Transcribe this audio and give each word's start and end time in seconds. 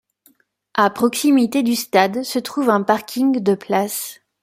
À 0.73 0.89
proximité 0.89 1.61
du 1.61 1.75
stade, 1.75 2.23
se 2.23 2.39
trouve 2.39 2.71
un 2.71 2.81
parking 2.81 3.39
de 3.39 3.53
places. 3.53 4.19